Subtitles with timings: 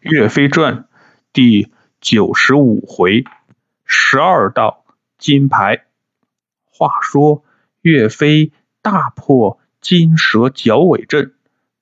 [0.00, 0.86] 岳飞传
[1.32, 3.24] 第九十五回，
[3.84, 4.84] 十二道
[5.18, 5.86] 金牌。
[6.64, 7.42] 话说
[7.80, 11.34] 岳飞大破金蛇绞尾阵，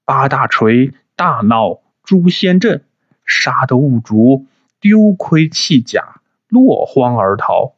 [0.07, 2.87] 八大锤大闹诛仙阵，
[3.27, 4.47] 杀得兀竹
[4.81, 7.75] 丢盔弃甲，落荒而逃。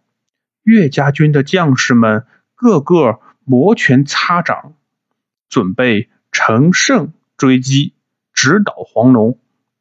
[0.62, 4.75] 岳家军的将士们个个摩拳擦掌，
[5.48, 7.95] 准备乘胜追击，
[8.32, 9.36] 直捣黄龙。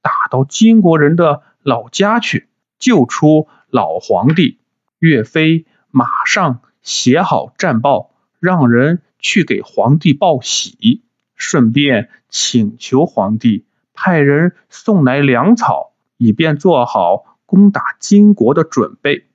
[0.08, 2.48] 打到金国人的老家去，
[2.80, 4.58] 救出老皇帝。
[5.00, 11.04] 岳飞马上写好战报，让人去给皇帝报喜，
[11.36, 19.28] 顺便请求皇帝派人送来粮草，以便做好攻打金国的准备。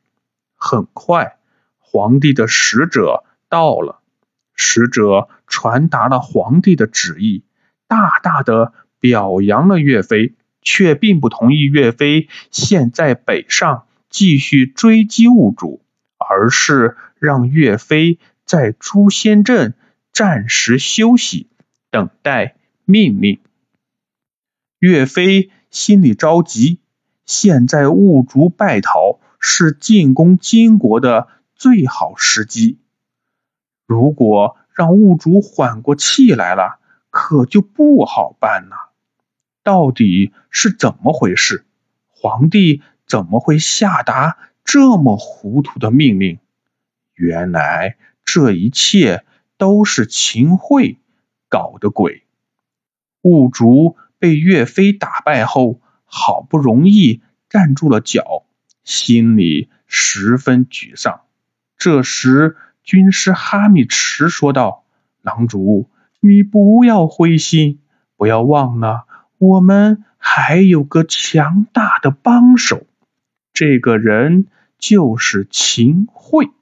[0.56, 1.36] 很快，
[1.80, 4.00] 皇帝的使者到了，
[4.54, 7.44] 使者传达了皇帝的旨意，
[7.86, 10.34] 大大的表扬了岳飞。
[10.62, 15.82] 却并不同意岳飞现在北上继续追击兀主，
[16.16, 19.74] 而是让岳飞在诛仙阵
[20.12, 21.48] 暂时休息，
[21.90, 23.40] 等待命令。
[24.78, 26.80] 岳飞心里着急，
[27.26, 32.78] 现在兀主败逃是进攻金国的最好时机，
[33.86, 36.78] 如果让兀竹缓过气来了，
[37.10, 38.91] 可就不好办了。
[39.62, 41.64] 到底是怎么回事？
[42.08, 46.38] 皇帝怎么会下达这么糊涂的命令？
[47.14, 49.24] 原来这一切
[49.58, 50.98] 都是秦桧
[51.48, 52.24] 搞的鬼。
[53.20, 58.44] 兀竹被岳飞打败后，好不容易站住了脚，
[58.82, 61.20] 心里十分沮丧。
[61.76, 64.84] 这时，军师哈密迟说道
[65.22, 65.88] ：“狼主，
[66.18, 67.80] 你不要灰心，
[68.16, 69.06] 不要忘了。”
[69.42, 72.86] 我们还有个强大的帮手，
[73.52, 74.46] 这个人
[74.78, 76.52] 就是秦桧。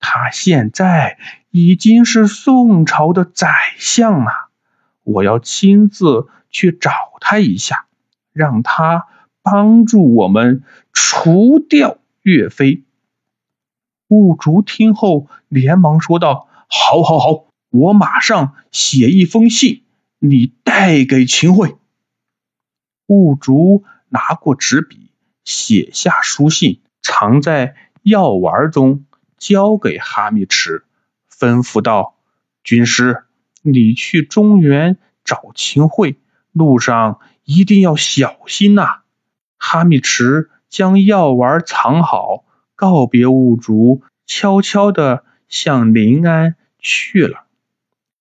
[0.00, 1.18] 他现在
[1.52, 4.32] 已经是宋朝的宰相了。
[5.04, 7.86] 我要亲自去找他一下，
[8.32, 9.06] 让他
[9.44, 12.82] 帮助我们除掉岳飞。
[14.08, 19.84] 兀竹听后连忙说道：“好，好，好，我马上写一封信，
[20.18, 21.76] 你带给秦桧。”
[23.10, 25.10] 兀竹拿过纸笔，
[25.42, 29.04] 写下书信，藏在药丸中，
[29.36, 30.84] 交给哈密迟，
[31.28, 32.14] 吩咐道
[32.62, 33.24] ：“军师，
[33.62, 36.18] 你去中原找秦桧，
[36.52, 39.00] 路上一定要小心呐。”
[39.58, 42.44] 哈密迟将药丸藏好，
[42.76, 47.44] 告别兀竹，悄悄地向临安去了。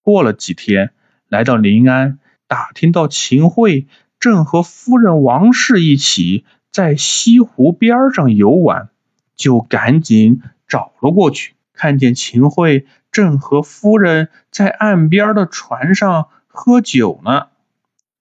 [0.02, 0.94] 过了几天，
[1.28, 2.18] 来到临安，
[2.48, 3.86] 打听到秦桧。
[4.20, 8.90] 正和夫人王氏一起在西湖边上游玩，
[9.36, 11.56] 就赶紧找了过去。
[11.74, 17.48] 看见秦桧正和夫人在岸边的船上喝酒呢，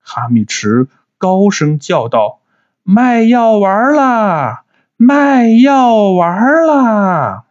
[0.01, 0.87] 哈密池
[1.19, 2.39] 高声叫道
[2.85, 4.63] ：“卖药丸啦！
[4.97, 7.45] 卖药丸啦！”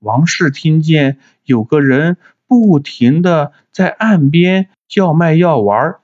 [0.00, 2.16] 王氏听见有个人
[2.48, 5.96] 不停的在岸边叫卖药丸，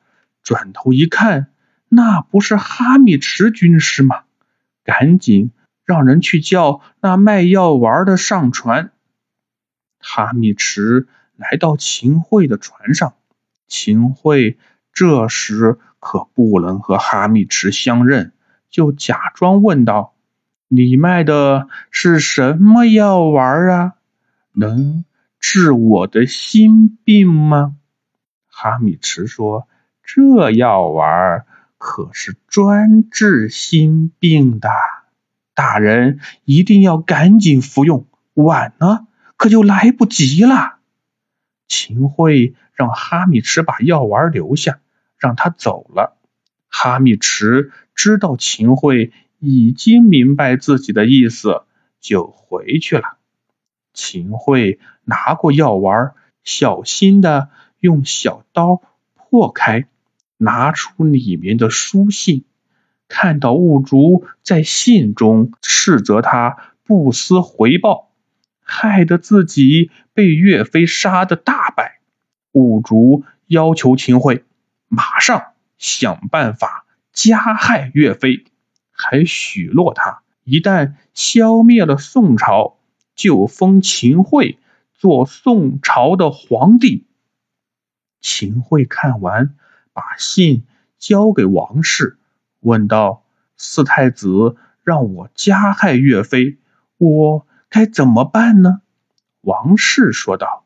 [0.44, 1.48] 转头一看。
[1.88, 4.22] 那不是哈密迟军师吗？
[4.84, 5.50] 赶紧
[5.84, 8.92] 让人去叫那卖药丸的上船。
[9.98, 13.14] 哈密迟来到秦桧的船上，
[13.66, 14.58] 秦桧
[14.92, 18.32] 这时可不能和哈密迟相认，
[18.70, 20.14] 就假装问道
[20.68, 23.94] ：“你卖的是什么药丸啊？
[24.52, 25.04] 能
[25.40, 27.76] 治我的心病吗？”
[28.46, 29.68] 哈密迟说
[30.04, 31.46] ：“这药丸。”
[31.78, 34.68] 可是专治心病的，
[35.54, 39.06] 大人一定要赶紧服用，晚了
[39.36, 40.78] 可就来不及了。
[41.68, 44.80] 秦桧让哈密迟把药丸留下，
[45.18, 46.16] 让他走了。
[46.68, 51.62] 哈密迟知道秦桧已经明白自己的意思，
[52.00, 53.18] 就回去了。
[53.92, 58.82] 秦桧拿过药丸，小心的用小刀
[59.14, 59.86] 破开。
[60.38, 62.44] 拿出里面的书信，
[63.08, 68.12] 看到兀竹在信中斥责他不思回报，
[68.62, 72.00] 害得自己被岳飞杀的大败。
[72.52, 74.44] 兀竹要求秦桧
[74.86, 78.44] 马上想办法加害岳飞，
[78.92, 82.78] 还许诺他一旦消灭了宋朝，
[83.16, 84.58] 就封秦桧
[84.94, 87.06] 做宋朝的皇帝。
[88.20, 89.56] 秦桧看完。
[89.98, 90.62] 把信
[91.00, 92.18] 交给王氏，
[92.60, 93.24] 问道
[93.58, 94.54] ：“四太子
[94.84, 96.56] 让我加害岳飞，
[96.98, 98.80] 我该怎么办呢？
[99.40, 100.64] 王氏说道：“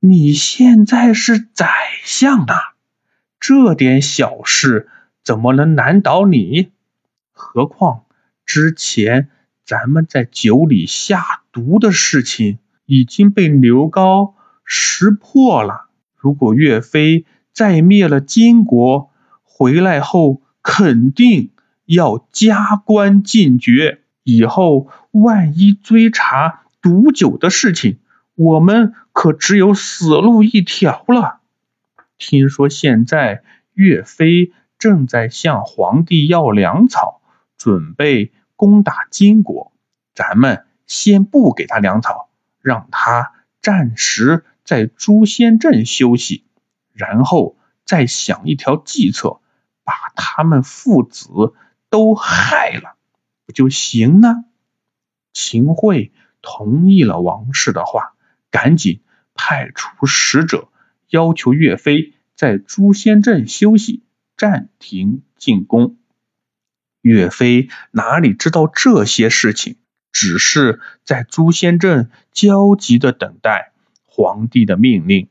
[0.00, 1.68] 你现在是宰
[2.02, 2.56] 相啊，
[3.38, 4.88] 这点小事
[5.22, 6.72] 怎么能难倒你？
[7.32, 8.06] 何况
[8.46, 9.28] 之前
[9.66, 15.90] 咱们在酒里下毒的事情已经被刘高识破了。
[16.16, 17.26] 如果岳飞
[17.56, 19.10] 在灭了金国，
[19.42, 21.50] 回来后肯定……”
[21.88, 28.00] 要加官进爵，以后万一追查毒酒的事情，
[28.34, 31.38] 我们可只有死路一条了。
[32.18, 34.50] 听说现在岳飞
[34.80, 37.20] 正在向皇帝要粮草，
[37.56, 39.70] 准备攻打金国。
[40.12, 42.30] 咱们先不给他粮草，
[42.60, 43.32] 让他
[43.62, 46.42] 暂时在诛仙阵休息，
[46.96, 49.40] 然后再想一条计策，
[49.84, 51.28] 把他们父子。
[51.88, 52.96] 都害了，
[53.46, 54.44] 不就行呢？
[55.32, 56.10] 秦桧
[56.42, 58.14] 同意了王氏的话，
[58.50, 59.02] 赶紧
[59.34, 60.68] 派出使者，
[61.08, 64.02] 要求岳飞在诛仙阵休息，
[64.36, 65.96] 暂停进攻。
[67.02, 69.76] 岳飞哪里知道这些事情，
[70.10, 73.72] 只是在诛仙阵焦急的等待
[74.04, 75.28] 皇帝的命令。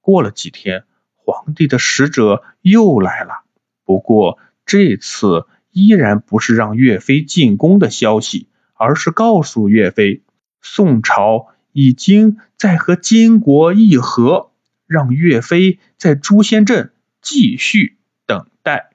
[0.00, 0.84] 过了几天，
[1.24, 3.44] 皇帝的使者又来了，
[3.84, 5.46] 不过这次。
[5.72, 10.24] 依然不是让岳飞进攻的消息，而是告诉岳飞，
[10.60, 14.50] 宋朝已经在和金国议和，
[14.88, 16.92] 让岳飞在诛仙阵
[17.22, 18.90] 继续等待。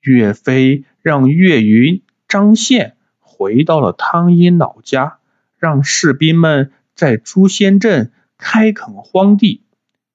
[0.00, 5.18] 岳飞让岳云、张宪回到了汤阴老家，
[5.58, 9.62] 让士兵们在诛仙阵开垦荒地，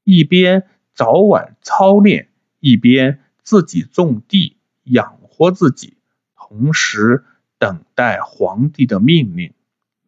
[0.04, 0.66] 一边
[1.00, 2.28] 早晚操练，
[2.60, 5.18] 一边自己种地养。
[5.22, 5.96] 活自己，
[6.36, 7.24] 同时
[7.58, 9.54] 等待皇帝的命令。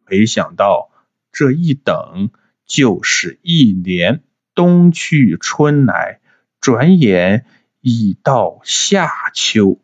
[0.06, 0.90] 没想到
[1.32, 2.28] 这一等
[2.66, 4.22] 就是一年，
[4.54, 6.20] 冬去春来，
[6.60, 7.46] 转眼
[7.80, 9.78] 已到夏秋。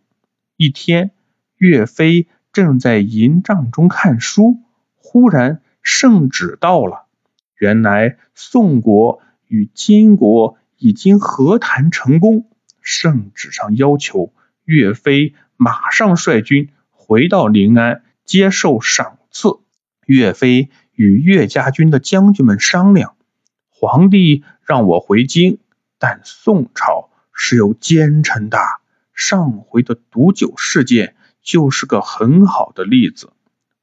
[0.58, 1.12] 一天，
[1.56, 4.58] 岳飞正在营帐中看书，
[4.96, 7.06] 忽然圣旨到了。
[7.56, 14.32] 原来宋国与金国已经和谈成功，圣旨上要求。
[14.64, 19.60] 岳飞马上率军回到临安接受赏赐。
[20.06, 23.16] 岳飞与岳家军的将军们商量
[23.68, 25.58] ：“皇帝让我回京，
[25.98, 28.58] 但宋朝是有奸臣的。
[29.14, 33.32] 上回的毒酒事件就是个很好的例子。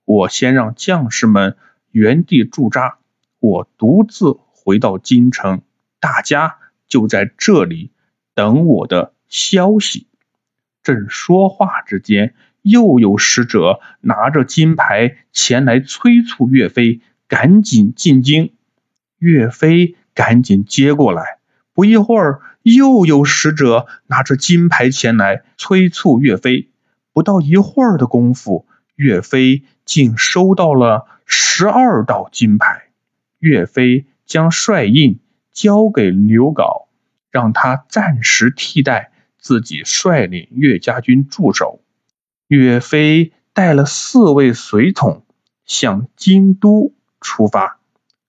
[0.06, 1.58] 我先让将士们
[1.92, 3.00] 原地驻扎，
[3.40, 5.64] 我独自回到京城，
[6.00, 7.92] 大家就在这里
[8.34, 10.08] 等我的消息。”
[10.84, 18.54] 正说话之间，又有使者拿着金牌前来催促岳飞赶紧进京。
[19.18, 21.40] 岳飞赶紧接过来。
[21.74, 26.70] 不一会儿，又有使者拿着金牌前来催促岳飞。
[27.12, 32.90] 不到一会儿的功夫，岳飞竟收到了十二道金牌。
[33.40, 35.20] 岳飞将帅印
[35.56, 36.86] 交给刘皋，
[37.32, 39.12] 让他暂时替代。
[39.38, 41.80] 自己率领岳家军驻守，
[42.48, 45.24] 岳飞带了四位随从
[45.68, 47.80] 向京都出发。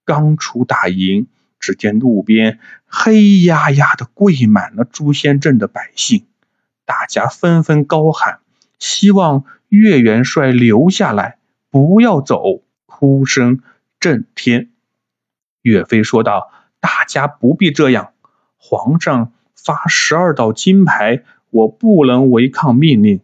[0.05, 6.27] 刚出大营，只见路边黑压压的跪满了诛仙阵的百姓，
[6.85, 8.41] 大家纷纷高喊，
[8.79, 11.39] 希望岳元帅留下来，
[11.71, 13.63] 不要走，哭声
[13.99, 14.69] 震天。
[15.63, 16.51] 岳飞说道
[16.87, 18.13] ：“大家不必这样，
[18.57, 23.23] 皇上。”发十二道金牌，我不能违抗命令。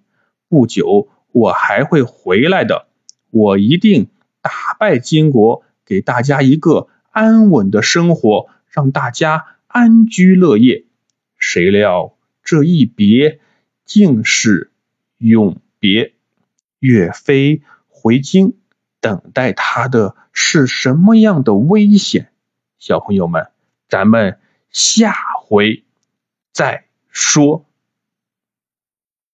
[0.49, 2.89] 不久，我还会回来的。
[3.31, 4.09] 我一定
[4.41, 10.85] 打败金国，给大家一个安稳的生活，让大家安居乐业。
[11.39, 13.39] 谁料这一别，
[13.85, 14.73] 竟是
[15.19, 16.15] 永别。
[16.81, 18.55] 岳飞回京，
[19.01, 22.33] 等待他的是什么样的危险？
[22.81, 23.52] 小朋友们，
[23.93, 24.39] 咱们
[24.71, 25.85] 下回。
[26.51, 27.67] 再说。